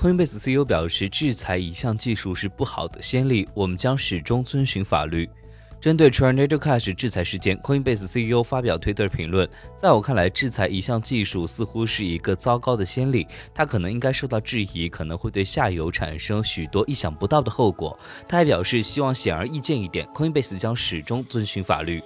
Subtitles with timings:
[0.00, 5.28] Coinbase CEO 表示，制裁一项技术是不好的先例，我们将始终遵循法律。
[5.78, 22.02] 针对 Tornado Cash 制裁事件，Coinbase CEO 发表推特评论：“在我看来，制裁一项技术似乎是一个糟糕的先例，它可能应该受到质疑，可能会对下游产生许多意想不到的后果。”他还表示，希望显而易见一点，Coinbase 将始终遵循法律。